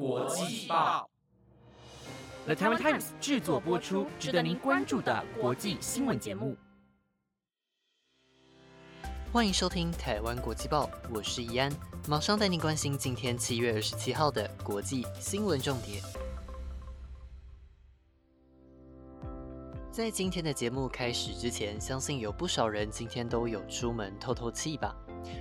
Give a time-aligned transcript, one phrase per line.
[0.00, 1.10] 国际报
[2.46, 6.56] ，The Taiwan Times 制作播出，值得您关注的国际新闻节目。
[9.30, 11.70] 欢迎收听台湾国际报，我是怡安，
[12.08, 16.02] 马上带您关心今天七月二十七号的国际新闻重点。
[19.92, 24.96] 在今天的节目开始之前，相信有不少人今天都有出门透透气吧？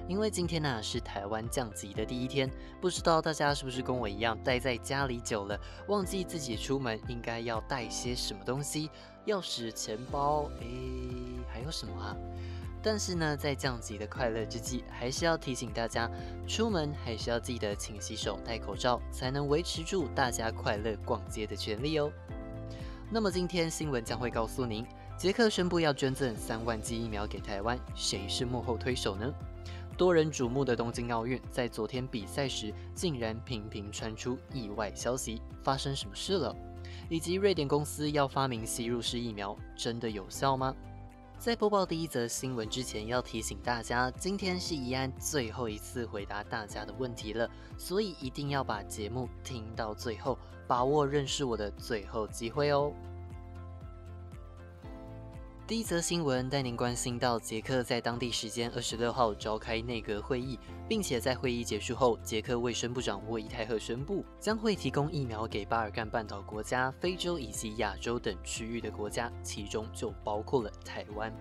[0.07, 2.49] 因为今天呢是台湾降级的第一天，
[2.81, 8.89] 不知道大家是不是跟我一样待在家里久了，忘记自己出门应该要带些什么东西？
[9.25, 10.67] 钥匙、钱包，诶，
[11.51, 12.15] 还有什么啊？
[12.81, 16.09] 但是呢，在降级的快乐之际，还是要提醒大家，
[16.47, 22.09] 出门还是要记得勤洗手、戴口罩，才能维持住大家快乐逛街的权利哦。
[23.11, 24.85] 那么今天新闻将会告诉您，
[25.19, 29.29] 捷克宣布要捐赠三万剂疫苗给台湾，谁是幕后推手呢？
[29.97, 36.55] 多人瞩目的东京奥运，在昨天比赛时竟然频频传出意外消息，发生什么事了？
[37.09, 40.73] 以及瑞典公司要发明吸入式疫苗，真的有效吗？
[41.37, 52.93] 在播报第一则新闻之前，要提醒大家，今天是怡安最后一次回答大家的问题了，所以一定要把节目听到最后，把握认识我的最后机会哦。
[55.69, 71.31] 第一则新闻带您关心到，捷克在当地时间二十六号召开内阁会议，并且在会议结束后，捷克卫生部长沃伊泰赫宣布，将会提供疫苗给巴尔干半岛国家、非洲以及亚洲等区域的国家，其中就包括了台湾。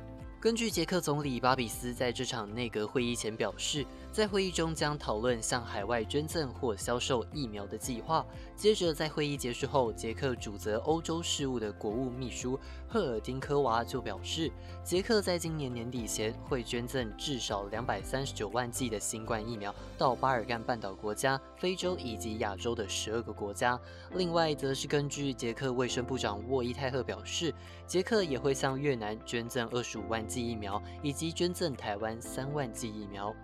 [0.41, 8.25] 根据捷克总理巴比斯在这场内阁会议前表示，在会议中将讨论向海外捐赠或销售疫苗的计划。
[8.55, 12.57] 接着，在会议结束后，捷克主责欧洲事务的国务秘书
[12.89, 14.51] 赫尔丁科娃就表示，
[14.85, 23.79] 捷克在今年年底前会捐赠至少两百三十九万剂的新冠疫苗到巴尔干半岛国家、非洲以及亚洲的十二个国家。
[24.15, 27.53] 另外，则是根据捷克卫生部长沃伊泰赫表示，
[27.87, 30.19] 捷克也会向越南捐赠二十五万。
[30.29, 33.35] 剂疫苗以及捐赠台湾三万剂疫苗。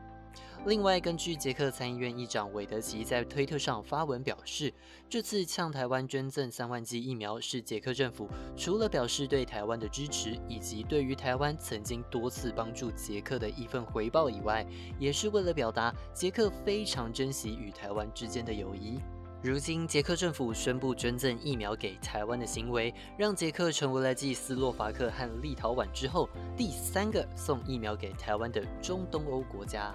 [0.67, 4.72] 另外，根据捷克参议院议长韦德奇在推特上发文表示，
[5.11, 14.67] 这次向台湾捐赠三万剂疫苗是捷克政府除了表示对台湾的支持，以及对于台湾曾经多次帮助捷克的一份回报以外，
[14.99, 18.99] 也是为了表达捷克非常珍惜与台湾之间的友谊。
[19.43, 29.95] 如今，捷克政府宣布捐赠疫苗给台湾的行为，让捷克成为了继斯洛伐克和立陶宛之后第三个送疫苗给台湾的中东欧国家。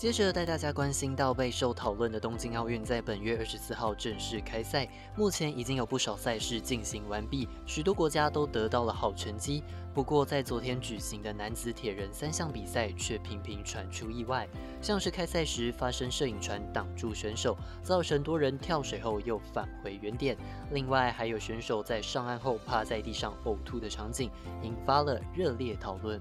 [0.00, 4.88] 接着带大家关心到备受讨论的东京奥运，在本月二十四号正式开赛。
[5.14, 9.62] 目前已经有不少赛事进行完毕，许多国家都得到了好成绩。
[9.92, 14.48] 不过，在昨天举行的男子铁人三项比赛，却频频传出意外，
[14.80, 20.34] 像是开赛时发生摄影船挡住选手，造成多人跳水后又返回原点。
[20.70, 24.30] 另外，还有选手在上岸后趴在地上呕吐的场景，
[24.62, 26.18] 引发了热烈讨论。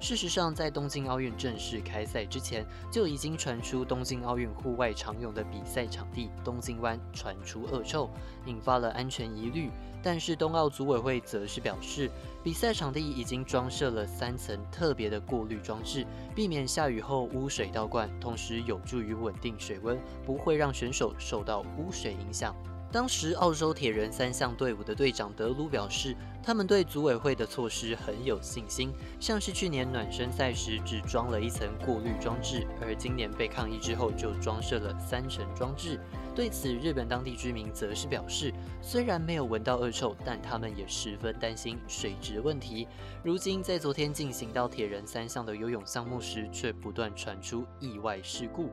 [0.00, 8.08] 事实上，在东京奥运正式开赛之前，就已经传出东京奥运户外常用的比赛场地东京湾传出恶臭，
[8.46, 9.70] 引发了安全疑虑。
[10.00, 12.08] 但是冬奥组委会则是表示，
[12.44, 22.54] 比赛场地已经装设了三层特别的过滤装置，避免下雨后污水倒灌，同时有助于稳定水温，不会让选手受到污水影响。
[22.90, 28.90] 当时，澳洲铁人三项队伍的队长德鲁表示，他们对组委会的措施很有信心。
[29.20, 36.00] 像是去年暖身赛时只装了一层过滤装置，而今年被抗议之后就装设了三层装置。
[36.34, 42.88] 对此，日本当地居民则是表示，虽然没有闻到恶臭，但他们也十分担心水质问题。
[43.22, 48.70] 如今，在昨天进行到铁人三项的游泳项目时，却不断传出意外事故。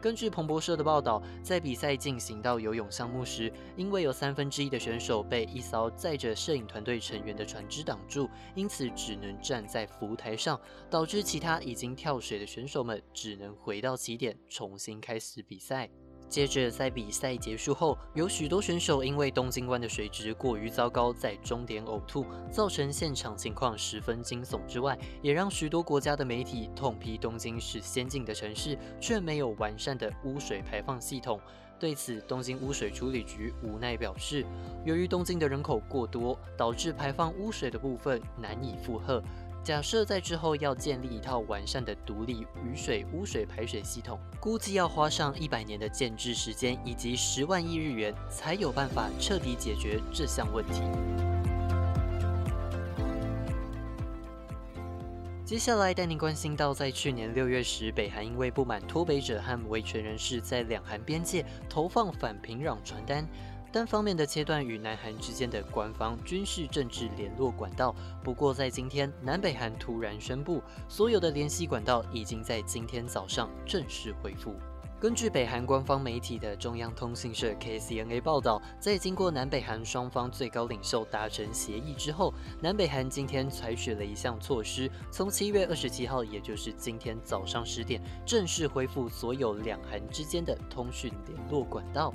[0.00, 15.90] 根据彭博社的报道，在比赛进行到游泳项目时，因为有三分之一的选手被一艘载着摄影团队成员的船只挡住，因此只能站在浮台上，导致其他已经跳水的选手们只能回到起点重新开始比赛。
[16.30, 24.64] 接着，在比赛结束后，有许多选手因为东京湾的水质过于糟糕，在终点呕吐，造成现场情况十分惊悚。
[24.66, 31.40] 之外，也让许多国家的媒体痛批东京是先进的城市，却没有完善的污水排放系统。
[31.80, 34.46] 对此，东京污水处理局无奈表示，
[34.84, 39.20] 由于东京的人口过多，导致排放污水的部分难以负荷。
[39.62, 50.80] 假设在之后要建立一套完善的独立雨水污水排水系统，估计要花上一百年的建制时间以及十万亿日元，才有办法彻底解决这项问题。
[55.44, 63.28] 接下来带您关心到，在去年六月时，北韩因为不满脱北者和维权人士在两韩边界投放反平壤传单，
[63.72, 67.94] 单方面的切断与南韩之间的官方军事政治联络管道。
[68.22, 74.54] 不过，在今天，南北韩突然宣布，所有的联系管道已经在今天早上正式恢复。
[74.98, 92.12] 根据北韩官方媒体的中央通讯社 KCNA 报道，在经过南北韩双方最高领袖达成协议之后，南北韩今天采取了一项措施，从七月二十七号，也就是今天早上十点，正式恢复所有两韩之间的通讯联络管道。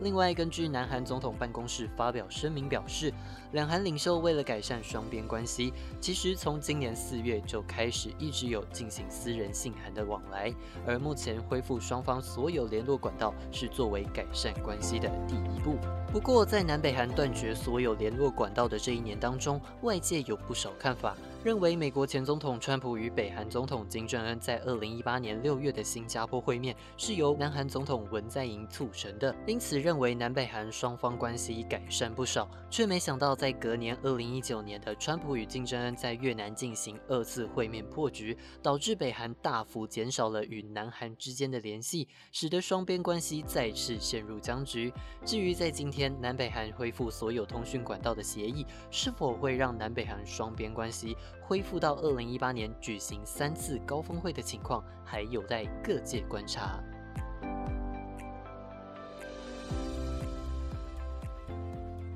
[0.00, 3.12] 另外，根据南韩总统办公室发表声明表示，
[3.52, 10.54] 两韩领袖为了改善双边关系，其实从今年四月就开始一直有进行私人信函的往来，
[10.86, 15.76] 而目前恢复双方所有联络管道是作为改善关系的第一步。
[16.12, 21.16] 不过，在南北韩断绝所有联络管道的这一年当中，外界有不少看法。
[21.44, 44.92] 认为美国前总统川普与北韩总统金正恩在二零一八年六月的新加坡会面是由南韩总统文在寅促成的，因此认为南北韩双方关系改善不少，却没想到在隔年二零一九年的川普与金正恩在越南进行二次会面破局，导致北韩大幅减少了与南韩之间的联系，使得双边关系再次陷入僵局。
[45.24, 51.16] 至于在今天南北韩恢复所有通讯管道的协议，是否会让南北韩双边关系？
[51.40, 56.82] 恢复到二零一八年举行三次高峰会的情况，还有待各界观察。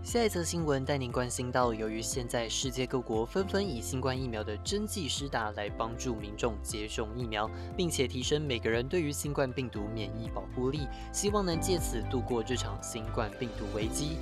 [0.03, 14.19] 下一则新闻带您关心到，由于现在世界各国纷纷以新冠疫苗的针剂施打来帮助民众接种疫苗，并且提升每个人对于新冠病毒免疫保护力，希望能借此度过这场新冠病毒危机。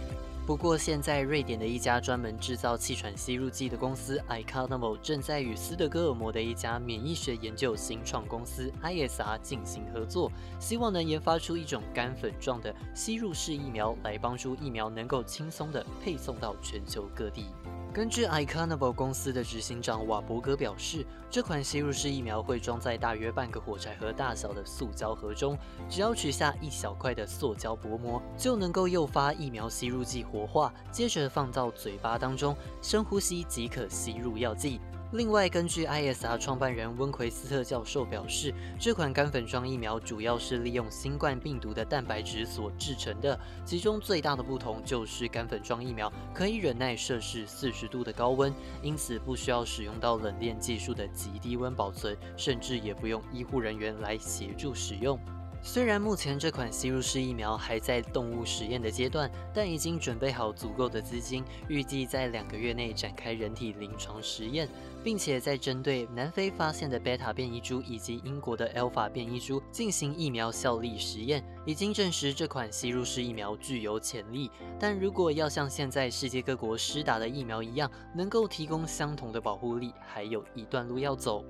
[0.46, 17.46] 不过，现在瑞典的一家专门制造气喘吸入剂的公司 i c o n o m o 正在与斯德哥尔摩的一家免疫学研究新创公司 ISR 进行合作，希望能研发出一种干粉状的吸入式疫苗，来帮助疫苗能够轻松地配送到全球各地。
[17.92, 25.58] 根据 i c o n a b l 公司的执行长瓦伯格表示，这款吸入式疫苗会装在大约半个火柴盒大小的塑胶盒中，
[25.88, 34.80] 只要取下一小块的塑胶薄膜，就能够诱发疫苗吸入剂活化，接着放到嘴巴当中，深呼吸即可吸入药剂。
[35.12, 43.36] 另外，根据 ISR 创办人温奎斯特教授表示，这款干粉状疫苗主要是利用新冠病毒的蛋白质所制成的。
[43.64, 55.18] 其中最大的不同就是干粉状疫苗可以忍耐摄氏四十度的高温，因此不需要使用到冷链技术的极低温保存，甚至也不用医护人员来协助使用。
[55.62, 64.66] 虽然目前这款吸入式疫苗还在动物实验的阶段，但已经准备好足够的资金，预计在两个月内展开人体临床实验，
[65.04, 74.50] 并且在针对南非发现的贝塔变异株以及英国的 Alpha 变异株进行疫苗效力实验，已经证实这款吸入式疫苗具有潜力。
[74.78, 81.44] 但如果要像现在世界各国施打的疫苗一样，能够提供相同的保护力，还有一段路要走。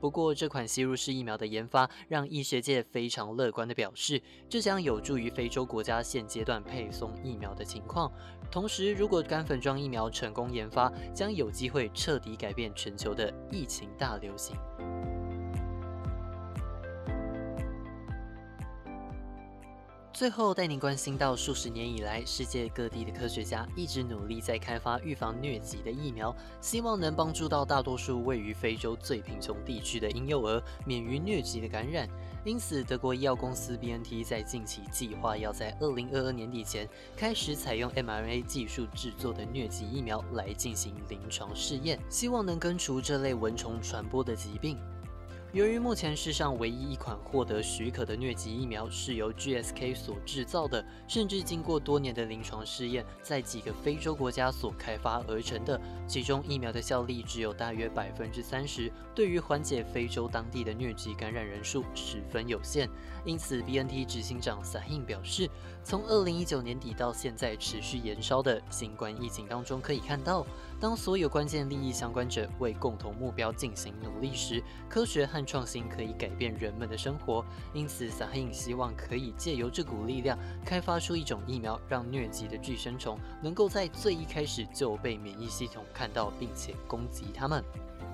[0.00, 8.12] 不过，这款吸入式疫苗的研发让医学界非常乐观地表示，这将有助于非洲国家现阶段配送疫苗的情况。
[8.50, 14.56] 同时，如果干粉状疫苗成功研发，将有机会彻底改变全球的疫情大流行。
[20.22, 32.08] 最后带您关心到，数十年以来，世界各地的科学家一直努力在开发预防疟疾的疫苗，希望能帮助到大多数位于非洲最贫穷地区的婴幼儿免于疟疾的感染。
[32.44, 44.78] 因此，德国医药公司 BNT 在近期计划要在2022年底前开始采用 mRNA 技术制作的疟疾疫苗来进行临床试验，希望能根除这类蚊虫传播的疾病。
[45.52, 62.88] 由于目前世上唯一一款获得许可的疟疾疫苗是由 GSK 所制造的，甚至经过多年的临床试验，在几个非洲国家所开发而成的，其中疫苗的效力只有大约百分之三十，对于缓解非洲当地的疟疾感染人数十分有限。
[63.26, 65.50] 因此，BNT 执行长 Sahin 表示，
[65.84, 70.46] 从二零一九年底到现在持续延烧的新冠疫情当中，可以看到。
[70.82, 77.44] 当所有关键利益相关者为共同目标进行努力时，科学和创新可以改变人们的生活。
[77.72, 87.62] 因此，萨黑影希望可以借由这股力量，开发出一种疫苗，让疟疾的寄生虫能够在最一开始就被免疫系统看到，并且攻击它们。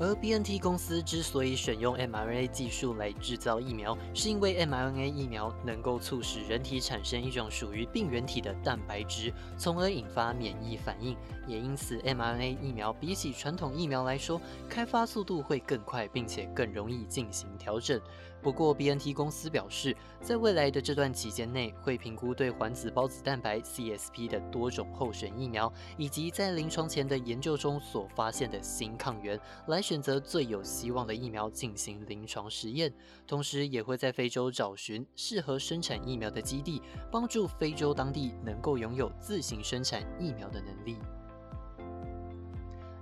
[0.00, 11.16] 而 BNT 公司之所以选用 mRNA 技术来制造疫苗，是因为 mRNA 疫苗能够促使人体产生一种属于病原体的蛋白质，从而引发免疫反应。
[11.46, 18.00] 也因此 mRNA 疫苗比起传统疫苗来说，开发速度会更快，并且更容易进行调整。
[18.40, 32.92] 不过，BNT 公司表示，在未来的这段期间内，会评估对环子孢子蛋白 （CSP） 的多种候选疫苗，以及在临床前的研究中所发现的新抗原，来选择最有希望的疫苗进行临床实验。
[33.26, 36.80] 同时，也会在非洲找寻适合生产疫苗的基地，
[37.10, 40.96] 帮助非洲当地能够拥有自行生产疫苗的能力。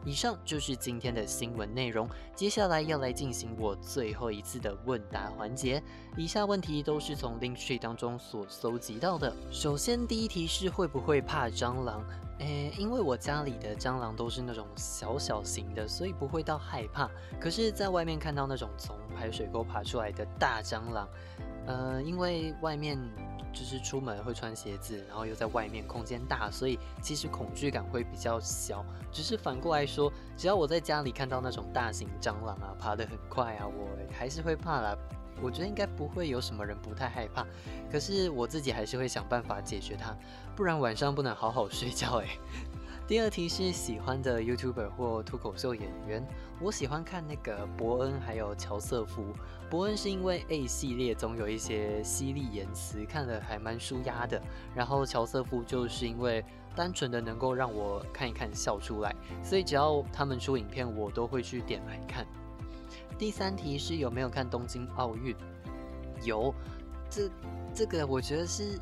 [0.07, 2.09] 以上就是今天的新闻内容。
[2.33, 5.83] 接下来要来进行我最后一次的问答环节。
[6.17, 9.35] 以下问题都是从 Linktree 当中所搜集到的。
[9.51, 12.07] 首先，第一题是会不会怕蟑螂？
[12.39, 17.11] 诶，因为我家里的蟑螂都是那种小小型的，所以不会到害怕。
[17.41, 21.09] 可是，在外面看到那种从排水沟爬出来的大蟑螂，
[21.67, 22.99] 呃，因为外面。
[23.53, 28.85] 就是出门会穿鞋子，然后又在外面空间大，所以其实恐惧感会比较小。
[29.11, 34.95] 只是反过来说，只要我在家里看到那种大型蟑螂啊，爬得很快啊，我还是会怕啦。
[35.41, 37.47] 我觉得应该不会有什么人不太害怕，
[37.91, 40.15] 可是我自己还是会想办法解决它，
[40.55, 42.29] 不然晚上不能好好睡觉诶。
[43.07, 46.27] 第二题是喜欢的 YouTuber 或脱口秀演员，
[46.61, 49.33] 我喜欢看那个伯恩还有乔瑟夫。
[49.71, 54.43] 伯恩是因为 A 系列总有一些犀利言辞，看了还蛮舒压的。
[54.75, 56.45] 然后乔瑟夫就是因为
[56.75, 62.27] 单纯的能够让我看一看笑出来，所以只要他们出影片，我都会去点来看。
[63.17, 65.33] 第三题是有没有看东京奥运？
[66.25, 66.53] 有，
[67.09, 67.31] 这
[67.73, 68.81] 这个我觉得是。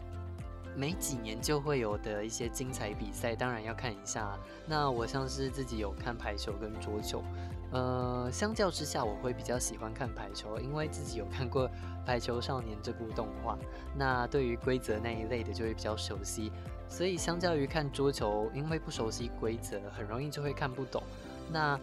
[0.77, 4.39] 每几年就会有的一些精彩比赛，当然要看一下。
[4.67, 7.23] 那我像是自己有看排球跟桌球，
[7.71, 11.69] 呃，相较之下，我会比较喜欢看排球，因为自己有看过
[12.05, 13.59] 《排球少年》这部动画，
[13.97, 16.51] 那对于规则那一类的就会比较熟悉。
[16.89, 21.03] 所以相较于看桌球，因为不熟悉规则，很容易就会看不懂。
[21.51, 21.79] 那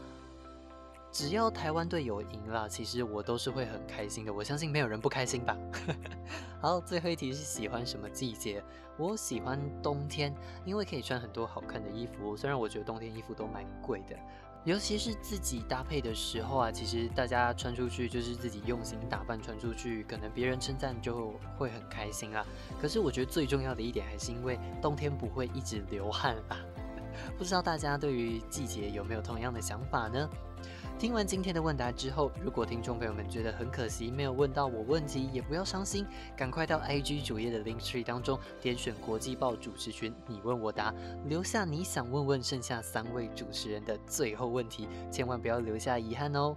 [1.12, 4.34] 只要台湾队有赢了，其实我都是会很开心的。
[4.34, 5.58] 我相信没有人不开心吧。
[6.62, 8.63] 好，最后一题是喜欢什么季节？
[8.98, 12.38] 我喜欢冬天，因为可以穿很多好看的衣服。
[12.38, 14.15] 虽然我觉得冬天衣服都蛮贵的，
[14.63, 22.46] 尤其是自己搭配的时候啊，其实大家穿出去就是自己用心打扮穿出去，可能别人称赞就会很开心啊。
[22.80, 26.58] 可是我觉得最重要的一点还是因为冬天不会一直流汗啊。
[27.38, 30.30] 不知道大家对于季节有没有同样的想法呢？
[31.01, 36.05] 听完今天的问答之后，如果听众朋友们觉得很可惜没有问到我问题，也不要伤心，
[36.38, 40.93] 赶快到 IG 主页的 Link Tree 当中点选国际报主持群，你问我答，
[41.25, 46.55] 留下你想问问剩下三位主持人的最后问题，千万不要留下遗憾哦。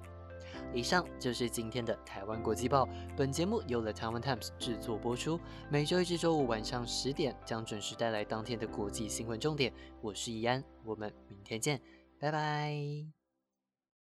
[0.74, 2.86] 以上就是今天的台湾国际报，
[3.16, 9.72] 本节目由 The Taiwan Times 制作播出，每周一至周五晚上十点将准时带来当天的国际新闻重点。
[10.02, 11.80] 我是易安，我们明天见，
[12.20, 13.23] 拜拜。